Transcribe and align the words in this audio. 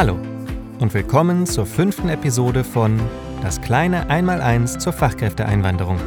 Hallo 0.00 0.18
und 0.78 0.94
willkommen 0.94 1.44
zur 1.44 1.66
fünften 1.66 2.08
Episode 2.08 2.64
von 2.64 2.98
Das 3.42 3.60
kleine 3.60 4.08
Einmaleins 4.08 4.78
zur 4.78 4.94
Fachkräfteeinwanderung. 4.94 5.98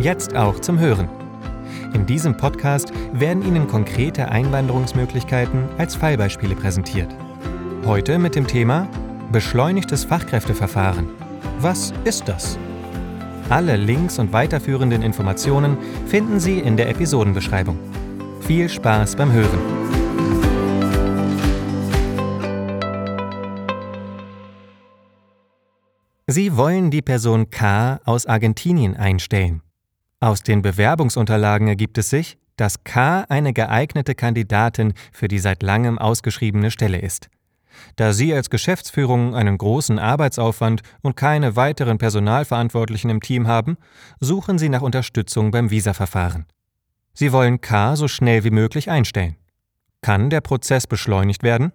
Jetzt 0.00 0.34
auch 0.34 0.58
zum 0.58 0.80
Hören. 0.80 1.08
In 1.94 2.06
diesem 2.06 2.36
Podcast 2.36 2.92
werden 3.12 3.44
Ihnen 3.44 3.68
konkrete 3.68 4.32
Einwanderungsmöglichkeiten 4.32 5.68
als 5.78 5.94
Fallbeispiele 5.94 6.56
präsentiert. 6.56 7.14
Heute 7.84 8.18
mit 8.18 8.34
dem 8.34 8.48
Thema 8.48 8.88
Beschleunigtes 9.30 10.02
Fachkräfteverfahren. 10.02 11.08
Was 11.60 11.94
ist 12.02 12.26
das? 12.26 12.58
Alle 13.48 13.76
Links 13.76 14.18
und 14.18 14.32
weiterführenden 14.32 15.02
Informationen 15.02 15.78
finden 16.08 16.40
Sie 16.40 16.58
in 16.58 16.76
der 16.76 16.88
Episodenbeschreibung. 16.88 17.78
Viel 18.40 18.68
Spaß 18.68 19.14
beim 19.14 19.30
Hören! 19.30 19.95
Sie 26.28 26.56
wollen 26.56 26.90
die 26.90 27.02
Person 27.02 27.50
K 27.50 28.00
aus 28.04 28.26
Argentinien 28.26 28.96
einstellen. 28.96 29.62
Aus 30.18 30.42
den 30.42 30.60
Bewerbungsunterlagen 30.60 31.68
ergibt 31.68 31.98
es 31.98 32.10
sich, 32.10 32.36
dass 32.56 32.82
K 32.82 33.20
eine 33.28 33.52
geeignete 33.52 34.16
Kandidatin 34.16 34.94
für 35.12 35.28
die 35.28 35.38
seit 35.38 35.62
langem 35.62 35.98
ausgeschriebene 35.98 36.72
Stelle 36.72 36.98
ist. 36.98 37.28
Da 37.94 38.12
Sie 38.12 38.34
als 38.34 38.50
Geschäftsführung 38.50 39.36
einen 39.36 39.56
großen 39.56 40.00
Arbeitsaufwand 40.00 40.82
und 41.02 41.14
keine 41.14 41.54
weiteren 41.54 41.98
Personalverantwortlichen 41.98 43.10
im 43.10 43.20
Team 43.20 43.46
haben, 43.46 43.76
suchen 44.18 44.58
Sie 44.58 44.68
nach 44.68 44.82
Unterstützung 44.82 45.52
beim 45.52 45.70
Visaverfahren. 45.70 46.46
Sie 47.14 47.30
wollen 47.30 47.60
K 47.60 47.94
so 47.94 48.08
schnell 48.08 48.42
wie 48.42 48.50
möglich 48.50 48.90
einstellen. 48.90 49.36
Kann 50.00 50.30
der 50.30 50.40
Prozess 50.40 50.88
beschleunigt 50.88 51.44
werden? 51.44 51.72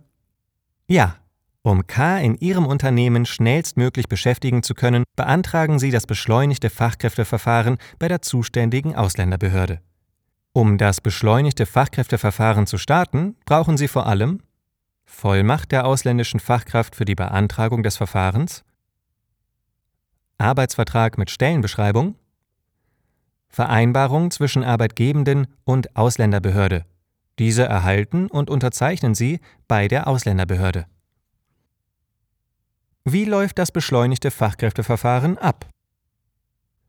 Ja, 0.88 1.21
um 1.64 1.86
K 1.86 2.18
in 2.20 2.36
Ihrem 2.36 2.66
Unternehmen 2.66 3.26
schnellstmöglich 3.26 4.08
beschäftigen 4.10 4.64
zu 4.64 4.74
können, 4.74 5.04
beantragen 5.16 5.80
Sie 5.80 5.92
das 5.92 6.08
beschleunigte 6.08 6.70
Fachkräfteverfahren 6.70 7.78
bei 8.00 8.08
der 8.08 8.22
zuständigen 8.22 8.96
Ausländerbehörde. 8.96 9.80
Um 10.54 10.78
das 10.78 11.02
beschleunigte 11.02 11.66
Fachkräfteverfahren 11.66 12.68
zu 12.68 12.78
starten, 12.78 13.36
brauchen 13.46 13.78
Sie 13.78 13.88
vor 13.88 14.08
allem 14.08 14.42
Vollmacht 15.06 15.72
der 15.72 15.86
ausländischen 15.86 16.40
Fachkraft 16.40 16.96
für 16.96 17.06
die 17.06 17.16
Beantragung 17.16 17.84
des 17.84 17.98
Verfahrens, 17.98 18.64
Arbeitsvertrag 20.38 21.18
mit 21.18 21.30
Stellenbeschreibung, 21.30 22.16
Vereinbarung 23.50 24.32
zwischen 24.32 24.64
Arbeitgebenden 24.64 25.48
und 25.64 25.96
Ausländerbehörde. 25.96 26.86
Diese 27.38 27.64
erhalten 27.64 28.28
und 28.28 28.50
unterzeichnen 28.50 29.14
Sie 29.14 29.40
bei 29.68 29.88
der 29.88 30.08
Ausländerbehörde. 30.08 30.86
Wie 33.04 33.26
läuft 33.26 33.58
das 33.58 33.72
beschleunigte 33.72 34.30
Fachkräfteverfahren 34.30 35.40
ab? 35.40 35.68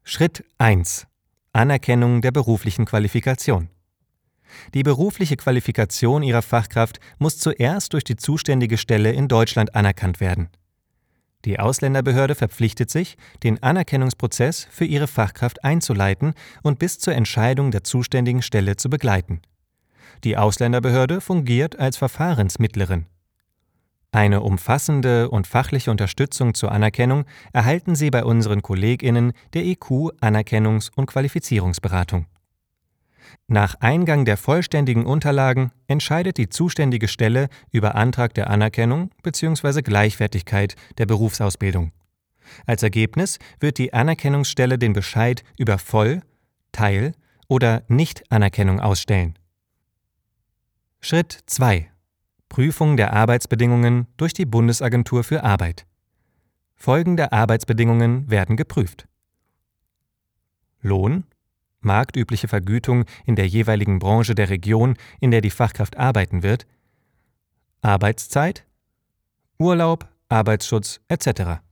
Schritt 0.05 0.45
1. 0.59 1.07
Anerkennung 1.55 2.21
der 2.21 2.33
beruflichen 2.33 2.85
Qualifikation. 2.85 3.71
Die 4.75 4.83
berufliche 4.83 5.39
Qualifikation 5.39 6.23
Ihrer 6.23 6.43
Fachkraft 6.43 7.01
muss 7.19 7.39
zuerst 7.39 7.95
durch 7.95 8.05
die 8.05 8.17
zuständige 8.17 8.77
Stelle 8.77 9.11
in 9.11 9.27
Deutschland 9.27 9.75
anerkannt 9.75 10.21
werden. 10.21 10.51
Die 11.47 11.59
Ausländerbehörde 11.59 12.35
verpflichtet 12.35 12.91
sich, 12.91 13.17
den 13.43 13.63
Anerkennungsprozess 13.63 14.69
für 14.71 14.85
ihre 14.85 15.07
Fachkraft 15.07 15.65
einzuleiten 15.65 16.35
und 16.63 16.79
bis 16.79 16.99
zur 16.99 17.15
Entscheidung 17.15 17.71
der 17.71 17.85
zuständigen 17.85 18.43
Stelle 18.43 18.77
zu 18.77 18.91
begleiten. 18.91 19.41
Die 20.25 20.37
Ausländerbehörde 20.37 21.23
fungiert 21.23 21.79
als 21.79 21.97
Verfahrensmittlerin. 21.97 23.07
Eine 24.15 24.43
umfassende 24.43 25.31
und 25.31 25.47
fachliche 25.47 25.91
Unterstützung 25.91 26.53
zur 26.53 26.71
Anerkennung 26.71 27.25
erhalten 27.55 27.95
Sie 27.95 28.11
bei 28.11 28.25
unseren 28.25 28.61
KollegInnen 28.61 29.33
der 29.55 29.65
IQ 29.65 30.13
Anerkennungs- 30.21 30.91
und 30.95 31.07
Qualifizierungsberatung. 31.07 32.27
Nach 33.49 33.75
Eingang 33.81 34.27
der 34.27 34.37
vollständigen 34.37 35.07
Unterlagen 35.07 35.73
entscheidet 35.87 36.37
die 36.37 36.51
zuständige 36.51 37.09
Stelle 37.09 37.49
über 37.71 37.95
Antrag 37.95 38.35
der 38.35 38.51
Anerkennung 38.51 39.11
bzw. 39.23 39.81
Gleichwertigkeit 39.81 40.77
der 40.99 41.07
Berufsausbildung. 41.07 41.93
Als 42.67 42.83
Ergebnis 42.83 43.39
wird 43.61 43.79
die 43.79 43.95
Anerkennungsstelle 43.95 44.77
den 44.77 44.93
Bescheid 44.93 45.43
über 45.57 45.79
Voll-, 45.79 46.21
Teil- 46.71 47.13
oder 47.49 47.83
Nichtanerkennung 47.89 48.79
ausstellen. 48.79 49.39
Schritt 51.01 51.39
2 51.47 51.92
Prüfung 52.53 52.99
der 52.99 53.15
Arbeitsbedingungen 53.15 54.09
durch 54.19 54.35
die 54.35 54.45
Bundesagentur 54.45 55.25
für 55.25 55.43
Arbeit. 55.43 55.87
Folgende 56.75 57.33
Arbeitsbedingungen 57.33 58.31
werden 58.31 58.59
geprüft. 58.59 59.09
Lohn, 60.83 61.25
marktübliche 61.81 62.49
Vergütung 62.49 63.07
in 63.25 63.37
der 63.37 63.49
jeweiligen 63.49 63.99
Branche 63.99 64.35
der 64.35 64.51
Region, 64.51 64.97
in 65.19 65.31
der 65.31 65.41
die 65.41 65.49
Fachkraft 65.49 65.97
arbeiten 65.97 66.43
wird, 66.43 66.67
Arbeitszeit, 67.81 68.67
Urlaub, 69.59 70.07
Arbeitsschutz 70.29 71.01
etc. 71.09 71.63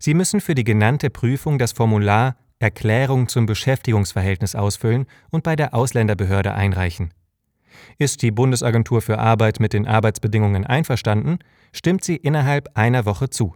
Sie 0.00 0.14
müssen 0.14 0.40
für 0.40 0.56
die 0.56 0.64
genannte 0.64 1.08
Prüfung 1.08 1.56
das 1.56 1.70
Formular 1.70 2.34
Erklärung 2.58 3.28
zum 3.28 3.46
Beschäftigungsverhältnis 3.46 4.56
ausfüllen 4.56 5.06
und 5.30 5.44
bei 5.44 5.54
der 5.54 5.72
Ausländerbehörde 5.72 6.52
einreichen. 6.52 7.14
Ist 7.98 8.22
die 8.22 8.30
Bundesagentur 8.30 9.02
für 9.02 9.18
Arbeit 9.18 9.60
mit 9.60 9.72
den 9.72 9.86
Arbeitsbedingungen 9.86 10.64
einverstanden, 10.64 11.38
stimmt 11.72 12.04
sie 12.04 12.16
innerhalb 12.16 12.76
einer 12.76 13.04
Woche 13.04 13.30
zu. 13.30 13.54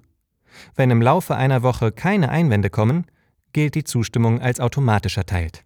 Wenn 0.74 0.90
im 0.90 1.02
Laufe 1.02 1.36
einer 1.36 1.62
Woche 1.62 1.92
keine 1.92 2.30
Einwände 2.30 2.70
kommen, 2.70 3.06
gilt 3.52 3.74
die 3.74 3.84
Zustimmung 3.84 4.40
als 4.40 4.60
automatisch 4.60 5.16
erteilt. 5.16 5.64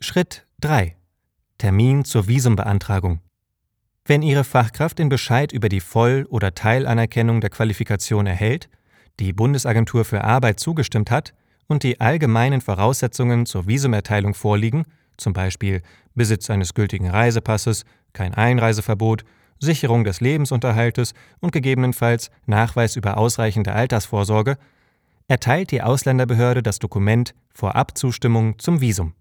Schritt 0.00 0.46
3. 0.60 0.96
Termin 1.58 2.04
zur 2.04 2.26
Visumbeantragung. 2.26 3.20
Wenn 4.04 4.22
Ihre 4.22 4.44
Fachkraft 4.44 4.98
den 4.98 5.08
Bescheid 5.08 5.52
über 5.52 5.68
die 5.68 5.80
Voll- 5.80 6.26
oder 6.30 6.54
Teilanerkennung 6.54 7.40
der 7.40 7.50
Qualifikation 7.50 8.26
erhält, 8.26 8.68
die 9.18 9.32
Bundesagentur 9.32 10.04
für 10.04 10.24
Arbeit 10.24 10.58
zugestimmt 10.58 11.10
hat 11.10 11.34
und 11.68 11.82
die 11.82 12.00
allgemeinen 12.00 12.60
Voraussetzungen 12.60 13.46
zur 13.46 13.66
Visumerteilung 13.68 14.34
vorliegen, 14.34 14.84
zum 15.20 15.32
Beispiel 15.32 15.82
Besitz 16.14 16.50
eines 16.50 16.74
gültigen 16.74 17.08
Reisepasses, 17.08 17.84
kein 18.12 18.34
Einreiseverbot, 18.34 19.24
Sicherung 19.60 20.04
des 20.04 20.20
Lebensunterhaltes 20.20 21.12
und 21.40 21.52
gegebenenfalls 21.52 22.30
Nachweis 22.46 22.96
über 22.96 23.18
ausreichende 23.18 23.72
Altersvorsorge, 23.72 24.56
erteilt 25.28 25.70
die 25.70 25.82
Ausländerbehörde 25.82 26.62
das 26.62 26.78
Dokument 26.78 27.34
Vorabzustimmung 27.54 28.58
zum 28.58 28.80
Visum. 28.80 29.14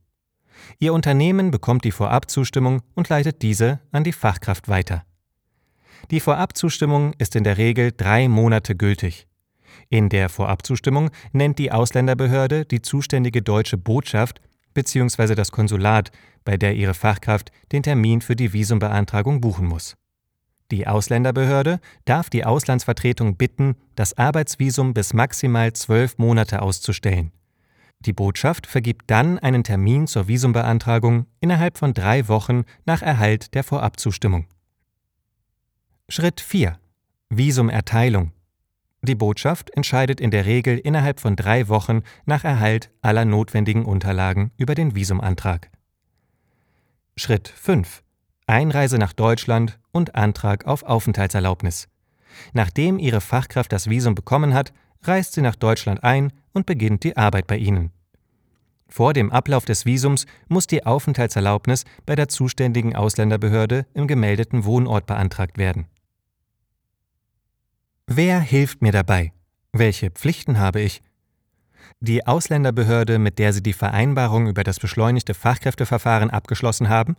Ihr 0.79 0.93
Unternehmen 0.93 1.51
bekommt 1.51 1.83
die 1.83 1.91
Vorabzustimmung 1.91 2.81
und 2.95 3.09
leitet 3.09 3.41
diese 3.41 3.79
an 3.91 4.03
die 4.03 4.11
Fachkraft 4.11 4.67
weiter. 4.69 5.03
Die 6.11 6.19
Vorabzustimmung 6.19 7.13
ist 7.17 7.35
in 7.35 7.43
der 7.43 7.57
Regel 7.57 7.91
drei 7.95 8.27
Monate 8.27 8.75
gültig. 8.75 9.27
In 9.89 10.09
der 10.09 10.29
Vorabzustimmung 10.29 11.11
nennt 11.31 11.59
die 11.59 11.71
Ausländerbehörde 11.71 12.65
die 12.65 12.81
zuständige 12.81 13.41
deutsche 13.41 13.77
Botschaft 13.77 14.41
bzw. 14.79 15.35
das 15.35 15.51
Konsulat, 15.51 16.11
bei 16.45 16.57
der 16.57 16.75
ihre 16.75 16.93
Fachkraft 16.93 17.51
den 17.71 17.83
Termin 17.83 18.21
für 18.21 18.35
die 18.35 18.53
Visumbeantragung 18.53 19.41
buchen 19.41 19.67
muss. 19.67 19.95
Die 20.71 20.87
Ausländerbehörde 20.87 21.79
darf 22.05 22.29
die 22.29 22.45
Auslandsvertretung 22.45 23.37
bitten, 23.37 23.75
das 23.95 24.17
Arbeitsvisum 24.17 24.93
bis 24.93 25.13
maximal 25.13 25.73
zwölf 25.73 26.17
Monate 26.17 26.61
auszustellen. 26.61 27.31
Die 28.01 28.13
Botschaft 28.13 28.67
vergibt 28.67 29.09
dann 29.11 29.39
einen 29.39 29.63
Termin 29.63 30.07
zur 30.07 30.27
Visumbeantragung 30.27 31.25
innerhalb 31.41 31.77
von 31.77 31.93
drei 31.93 32.27
Wochen 32.27 32.63
nach 32.85 33.01
Erhalt 33.01 33.53
der 33.55 33.63
Vorabzustimmung. 33.63 34.45
Schritt 36.07 36.39
4. 36.39 36.79
Visumerteilung. 37.29 38.31
Die 39.01 39.15
Botschaft 39.15 39.69
entscheidet 39.71 40.19
in 40.19 40.29
der 40.29 40.45
Regel 40.45 40.77
innerhalb 40.77 41.19
von 41.19 41.35
drei 41.35 41.69
Wochen 41.69 42.01
nach 42.25 42.43
Erhalt 42.43 42.91
aller 43.01 43.25
notwendigen 43.25 43.85
Unterlagen 43.85 44.51
über 44.57 44.75
den 44.75 44.93
Visumantrag. 44.93 45.69
Schritt 47.15 47.47
5. 47.47 48.03
Einreise 48.45 48.97
nach 48.97 49.13
Deutschland 49.13 49.79
und 49.91 50.15
Antrag 50.15 50.65
auf 50.65 50.83
Aufenthaltserlaubnis. 50.83 51.87
Nachdem 52.53 52.99
Ihre 52.99 53.21
Fachkraft 53.21 53.71
das 53.71 53.89
Visum 53.89 54.15
bekommen 54.15 54.53
hat, 54.53 54.73
reist 55.03 55.33
sie 55.33 55.41
nach 55.41 55.55
Deutschland 55.55 56.03
ein 56.03 56.33
und 56.53 56.65
beginnt 56.65 57.03
die 57.03 57.15
Arbeit 57.15 57.47
bei 57.47 57.57
Ihnen. 57.57 57.91
Vor 58.87 59.13
dem 59.13 59.31
Ablauf 59.31 59.65
des 59.65 59.85
Visums 59.85 60.25
muss 60.47 60.67
die 60.67 60.85
Aufenthaltserlaubnis 60.85 61.85
bei 62.05 62.15
der 62.15 62.27
zuständigen 62.27 62.95
Ausländerbehörde 62.95 63.85
im 63.93 64.07
gemeldeten 64.07 64.65
Wohnort 64.65 65.05
beantragt 65.05 65.57
werden. 65.57 65.85
Wer 68.21 68.41
hilft 68.41 68.81
mir 68.81 68.91
dabei? 68.91 69.31
Welche 69.71 70.11
Pflichten 70.11 70.59
habe 70.59 70.81
ich? 70.81 71.01
Die 72.01 72.27
Ausländerbehörde, 72.27 73.17
mit 73.17 73.39
der 73.39 73.53
Sie 73.53 73.63
die 73.63 73.71
Vereinbarung 73.71 74.47
über 74.47 74.65
das 74.65 74.77
beschleunigte 74.77 75.33
Fachkräfteverfahren 75.33 76.29
abgeschlossen 76.29 76.89
haben, 76.89 77.15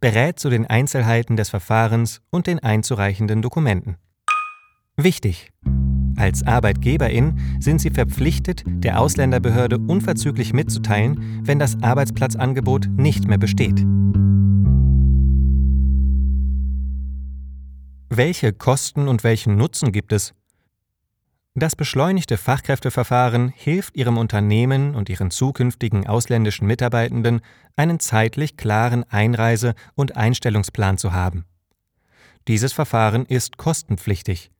berät 0.00 0.38
zu 0.38 0.48
den 0.48 0.64
Einzelheiten 0.64 1.34
des 1.36 1.48
Verfahrens 1.48 2.20
und 2.30 2.46
den 2.46 2.60
einzureichenden 2.60 3.42
Dokumenten. 3.42 3.96
Wichtig! 4.96 5.50
Als 6.16 6.46
Arbeitgeberin 6.46 7.40
sind 7.58 7.80
Sie 7.80 7.90
verpflichtet, 7.90 8.62
der 8.68 9.00
Ausländerbehörde 9.00 9.78
unverzüglich 9.78 10.52
mitzuteilen, 10.52 11.40
wenn 11.42 11.58
das 11.58 11.82
Arbeitsplatzangebot 11.82 12.88
nicht 12.96 13.26
mehr 13.26 13.38
besteht. 13.38 13.84
Welche 18.16 18.54
Kosten 18.54 19.08
und 19.08 19.24
welchen 19.24 19.56
Nutzen 19.56 19.92
gibt 19.92 20.10
es? 20.10 20.32
Das 21.54 21.76
beschleunigte 21.76 22.38
Fachkräfteverfahren 22.38 23.50
hilft 23.54 23.94
Ihrem 23.94 24.16
Unternehmen 24.16 24.94
und 24.94 25.10
Ihren 25.10 25.30
zukünftigen 25.30 26.06
ausländischen 26.06 26.66
Mitarbeitenden, 26.66 27.42
einen 27.76 28.00
zeitlich 28.00 28.56
klaren 28.56 29.04
Einreise- 29.10 29.74
und 29.96 30.16
Einstellungsplan 30.16 30.96
zu 30.96 31.12
haben. 31.12 31.44
Dieses 32.48 32.72
Verfahren 32.72 33.26
ist 33.26 33.58
kostenpflichtig. 33.58 34.50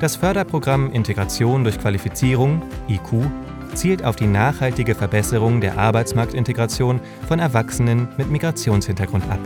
Das 0.00 0.16
Förderprogramm 0.16 0.90
Integration 0.92 1.62
durch 1.64 1.78
Qualifizierung 1.78 2.62
IQ 2.88 3.26
zielt 3.74 4.04
auf 4.04 4.16
die 4.16 4.26
nachhaltige 4.26 4.94
Verbesserung 4.94 5.60
der 5.60 5.78
Arbeitsmarktintegration 5.78 7.00
von 7.28 7.38
Erwachsenen 7.38 8.08
mit 8.16 8.30
Migrationshintergrund 8.30 9.24
ab. 9.30 9.38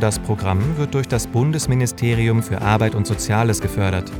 Das 0.00 0.18
Programm 0.18 0.76
wird 0.76 0.94
durch 0.94 1.08
das 1.08 1.26
Bundesministerium 1.26 2.42
für 2.42 2.60
Arbeit 2.60 2.94
und 2.94 3.06
Soziales 3.06 3.60
gefördert. 3.60 4.10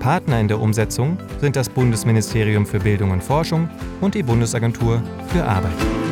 Partner 0.00 0.40
in 0.40 0.48
der 0.48 0.60
Umsetzung 0.60 1.18
sind 1.40 1.56
das 1.56 1.68
Bundesministerium 1.68 2.66
für 2.66 2.80
Bildung 2.80 3.10
und 3.10 3.22
Forschung 3.22 3.68
und 4.00 4.14
die 4.14 4.22
Bundesagentur 4.22 5.02
für 5.28 5.44
Arbeit. 5.44 6.03